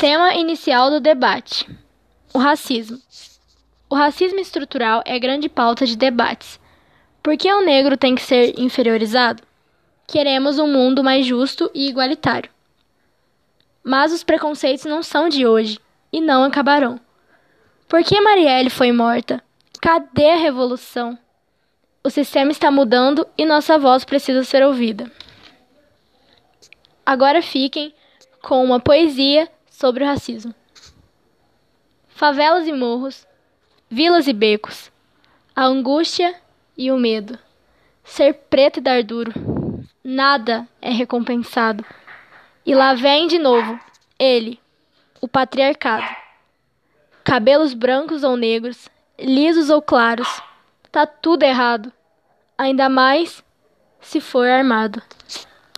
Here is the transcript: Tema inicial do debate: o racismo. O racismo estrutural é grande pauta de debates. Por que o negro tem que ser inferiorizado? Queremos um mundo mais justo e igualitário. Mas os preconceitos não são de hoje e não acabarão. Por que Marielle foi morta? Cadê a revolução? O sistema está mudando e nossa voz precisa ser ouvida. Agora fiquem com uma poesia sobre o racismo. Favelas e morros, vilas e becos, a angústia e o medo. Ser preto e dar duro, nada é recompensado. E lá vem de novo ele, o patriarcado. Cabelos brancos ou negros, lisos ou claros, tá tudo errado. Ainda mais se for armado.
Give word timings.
Tema 0.00 0.32
inicial 0.32 0.88
do 0.88 0.98
debate: 0.98 1.68
o 2.32 2.38
racismo. 2.38 2.98
O 3.86 3.94
racismo 3.94 4.38
estrutural 4.38 5.02
é 5.04 5.18
grande 5.18 5.46
pauta 5.46 5.84
de 5.84 5.94
debates. 5.94 6.58
Por 7.22 7.36
que 7.36 7.52
o 7.52 7.60
negro 7.60 7.98
tem 7.98 8.14
que 8.14 8.22
ser 8.22 8.58
inferiorizado? 8.58 9.42
Queremos 10.06 10.58
um 10.58 10.66
mundo 10.66 11.04
mais 11.04 11.26
justo 11.26 11.70
e 11.74 11.86
igualitário. 11.86 12.48
Mas 13.84 14.10
os 14.10 14.24
preconceitos 14.24 14.86
não 14.86 15.02
são 15.02 15.28
de 15.28 15.46
hoje 15.46 15.78
e 16.10 16.18
não 16.18 16.44
acabarão. 16.44 16.98
Por 17.86 18.02
que 18.02 18.18
Marielle 18.22 18.70
foi 18.70 18.92
morta? 18.92 19.44
Cadê 19.82 20.30
a 20.30 20.36
revolução? 20.36 21.18
O 22.02 22.08
sistema 22.08 22.50
está 22.50 22.70
mudando 22.70 23.28
e 23.36 23.44
nossa 23.44 23.76
voz 23.76 24.02
precisa 24.02 24.44
ser 24.44 24.64
ouvida. 24.64 25.12
Agora 27.04 27.42
fiquem 27.42 27.94
com 28.40 28.64
uma 28.64 28.80
poesia 28.80 29.46
sobre 29.80 30.04
o 30.04 30.06
racismo. 30.06 30.54
Favelas 32.06 32.68
e 32.68 32.72
morros, 32.72 33.26
vilas 33.88 34.28
e 34.28 34.32
becos, 34.34 34.92
a 35.56 35.64
angústia 35.64 36.34
e 36.76 36.92
o 36.92 36.98
medo. 36.98 37.38
Ser 38.04 38.34
preto 38.34 38.76
e 38.76 38.82
dar 38.82 39.02
duro, 39.02 39.32
nada 40.04 40.68
é 40.82 40.90
recompensado. 40.90 41.82
E 42.66 42.74
lá 42.74 42.92
vem 42.92 43.26
de 43.26 43.38
novo 43.38 43.80
ele, 44.18 44.60
o 45.18 45.26
patriarcado. 45.26 46.14
Cabelos 47.24 47.72
brancos 47.72 48.22
ou 48.22 48.36
negros, 48.36 48.86
lisos 49.18 49.70
ou 49.70 49.80
claros, 49.80 50.42
tá 50.92 51.06
tudo 51.06 51.42
errado. 51.42 51.90
Ainda 52.58 52.90
mais 52.90 53.42
se 53.98 54.20
for 54.20 54.46
armado. 54.46 55.02